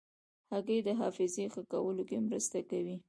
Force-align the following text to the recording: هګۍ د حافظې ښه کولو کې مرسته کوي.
هګۍ 0.51 0.79
د 0.83 0.89
حافظې 0.99 1.45
ښه 1.53 1.61
کولو 1.71 2.03
کې 2.09 2.17
مرسته 2.27 2.57
کوي. 2.69 2.95